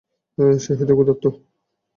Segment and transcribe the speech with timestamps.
[0.57, 1.23] সে হয়তো ক্ষুর্ধাত।